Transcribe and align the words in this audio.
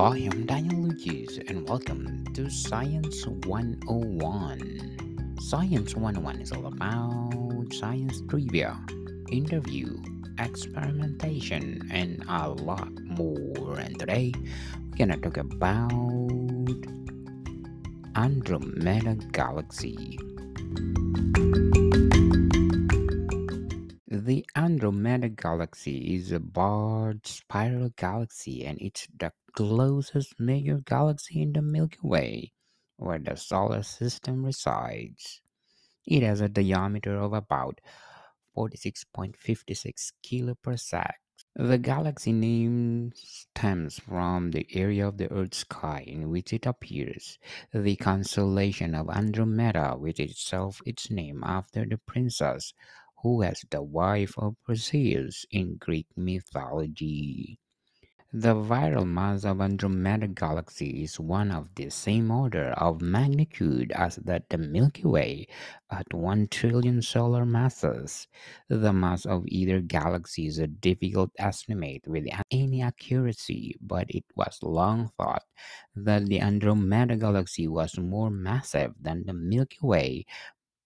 Hi, 0.00 0.16
I'm 0.32 0.46
Daniel 0.46 0.80
Lucas, 0.80 1.36
and 1.46 1.68
welcome 1.68 2.24
to 2.32 2.48
Science 2.48 3.26
101. 3.26 5.36
Science 5.42 5.94
101 5.94 6.40
is 6.40 6.52
all 6.52 6.68
about 6.68 7.66
science 7.70 8.22
trivia, 8.26 8.80
interview, 9.30 9.94
experimentation, 10.38 11.86
and 11.92 12.24
a 12.30 12.48
lot 12.48 12.88
more. 13.04 13.78
And 13.78 13.98
today, 13.98 14.32
we're 14.88 14.96
gonna 14.96 15.18
talk 15.18 15.36
about 15.36 15.92
Andromeda 18.16 19.16
Galaxy. 19.32 20.18
Andromeda 24.70 25.28
Galaxy 25.28 26.14
is 26.14 26.30
a 26.30 26.38
barred 26.38 27.26
spiral 27.26 27.90
galaxy 27.96 28.64
and 28.64 28.80
it's 28.80 29.08
the 29.18 29.32
closest 29.52 30.38
major 30.38 30.78
galaxy 30.84 31.42
in 31.42 31.52
the 31.52 31.60
Milky 31.60 31.98
Way, 32.04 32.52
where 32.96 33.18
the 33.18 33.34
solar 33.34 33.82
system 33.82 34.44
resides. 34.44 35.40
It 36.06 36.22
has 36.22 36.40
a 36.40 36.48
diameter 36.48 37.16
of 37.16 37.32
about 37.32 37.80
46.56 38.56 40.12
kiloparsecs. 40.24 41.14
The 41.56 41.78
galaxy 41.78 42.32
name 42.32 43.10
stems 43.16 43.98
from 43.98 44.52
the 44.52 44.68
area 44.72 45.08
of 45.08 45.18
the 45.18 45.32
Earth's 45.32 45.58
sky 45.58 46.04
in 46.06 46.30
which 46.30 46.52
it 46.52 46.64
appears, 46.64 47.40
the 47.74 47.96
constellation 47.96 48.94
of 48.94 49.10
Andromeda, 49.10 49.96
which 49.98 50.20
itself 50.20 50.80
its 50.86 51.10
name 51.10 51.42
after 51.44 51.84
the 51.84 51.98
princess 51.98 52.72
who 53.22 53.36
was 53.38 53.64
the 53.70 53.82
wife 53.82 54.34
of 54.38 54.56
Perseus 54.66 55.46
in 55.50 55.76
Greek 55.76 56.06
mythology. 56.16 57.58
The 58.32 58.54
viral 58.54 59.06
mass 59.08 59.44
of 59.44 59.60
Andromeda 59.60 60.28
Galaxy 60.28 61.02
is 61.02 61.18
one 61.18 61.50
of 61.50 61.74
the 61.74 61.90
same 61.90 62.30
order 62.30 62.70
of 62.78 63.02
magnitude 63.02 63.90
as 63.90 64.16
that 64.16 64.48
the 64.48 64.58
Milky 64.58 65.04
Way 65.04 65.48
at 65.90 66.14
1 66.14 66.46
trillion 66.46 67.02
solar 67.02 67.44
masses. 67.44 68.28
The 68.68 68.92
mass 68.92 69.26
of 69.26 69.42
either 69.48 69.80
galaxy 69.80 70.46
is 70.46 70.60
a 70.60 70.68
difficult 70.68 71.32
estimate 71.40 72.06
with 72.06 72.28
any 72.52 72.82
accuracy, 72.82 73.74
but 73.80 74.06
it 74.08 74.24
was 74.36 74.60
long 74.62 75.10
thought 75.16 75.42
that 75.96 76.26
the 76.26 76.40
Andromeda 76.40 77.16
Galaxy 77.16 77.66
was 77.66 77.98
more 77.98 78.30
massive 78.30 78.94
than 79.00 79.26
the 79.26 79.32
Milky 79.34 79.78
Way 79.82 80.24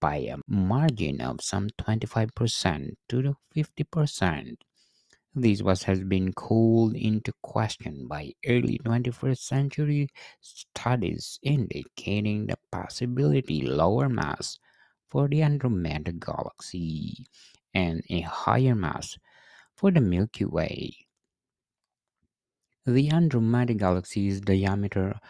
by 0.00 0.16
a 0.16 0.38
margin 0.48 1.20
of 1.20 1.42
some 1.42 1.68
25% 1.78 2.94
to 3.08 3.36
50%. 3.54 4.56
This 5.34 5.62
was 5.62 5.84
has 5.84 6.02
been 6.02 6.32
called 6.32 6.96
into 6.96 7.32
question 7.42 8.08
by 8.08 8.32
early 8.46 8.80
21st 8.84 9.38
century 9.38 10.08
studies 10.40 11.38
indicating 11.42 12.46
the 12.46 12.56
possibility 12.72 13.60
lower 13.62 14.08
mass 14.08 14.58
for 15.08 15.28
the 15.28 15.42
Andromeda 15.42 16.12
galaxy 16.12 17.26
and 17.72 18.02
a 18.10 18.22
higher 18.22 18.74
mass 18.74 19.16
for 19.76 19.92
the 19.92 20.00
Milky 20.00 20.44
Way. 20.44 20.96
The 22.86 23.12
Andromeda 23.12 23.74
galaxy's 23.74 24.40
diameter 24.40 25.20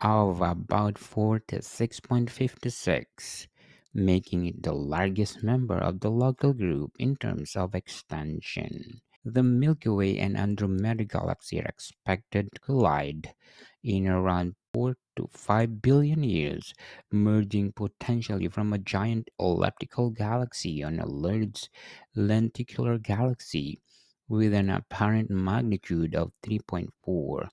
of 0.00 0.42
about 0.42 0.94
46.56 0.94 3.46
making 3.94 4.46
it 4.46 4.62
the 4.62 4.72
largest 4.74 5.42
member 5.42 5.78
of 5.78 6.00
the 6.00 6.10
local 6.10 6.52
group 6.52 6.92
in 6.98 7.16
terms 7.16 7.56
of 7.56 7.74
extension. 7.74 9.00
The 9.24 9.42
Milky 9.42 9.88
Way 9.88 10.18
and 10.18 10.36
Andromeda 10.36 11.04
Galaxy 11.04 11.60
are 11.60 11.66
expected 11.66 12.48
to 12.54 12.60
collide 12.60 13.34
in 13.82 14.06
around 14.08 14.56
4 14.74 14.96
to 15.16 15.28
5 15.32 15.80
billion 15.80 16.24
years, 16.24 16.74
merging 17.12 17.72
potentially 17.72 18.48
from 18.48 18.72
a 18.72 18.78
giant 18.78 19.30
elliptical 19.38 20.10
galaxy 20.10 20.82
on 20.82 20.98
a 20.98 21.06
large 21.06 21.70
lenticular 22.14 22.98
galaxy 22.98 23.80
with 24.28 24.54
an 24.54 24.70
apparent 24.70 25.30
magnitude 25.30 26.14
of 26.14 26.32
3.4 26.42 27.48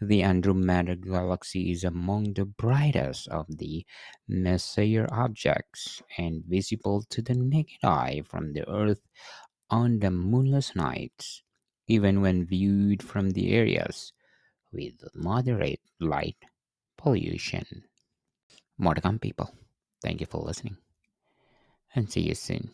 the 0.00 0.22
Andromeda 0.22 0.94
Galaxy 0.94 1.70
is 1.70 1.82
among 1.82 2.34
the 2.34 2.44
brightest 2.44 3.28
of 3.28 3.46
the 3.58 3.86
Messier 4.28 5.08
objects 5.10 6.02
and 6.18 6.44
visible 6.44 7.02
to 7.08 7.22
the 7.22 7.34
naked 7.34 7.82
eye 7.82 8.22
from 8.26 8.52
the 8.52 8.68
Earth 8.68 9.00
on 9.70 9.98
the 10.00 10.10
moonless 10.10 10.76
nights, 10.76 11.42
even 11.88 12.20
when 12.20 12.46
viewed 12.46 13.02
from 13.02 13.30
the 13.30 13.52
areas 13.52 14.12
with 14.72 14.94
moderate 15.14 15.80
light 15.98 16.36
pollution. 16.98 17.84
More 18.78 18.94
to 18.94 19.00
come, 19.00 19.18
people. 19.18 19.50
Thank 20.02 20.20
you 20.20 20.26
for 20.26 20.42
listening, 20.42 20.76
and 21.94 22.10
see 22.10 22.20
you 22.20 22.34
soon. 22.34 22.70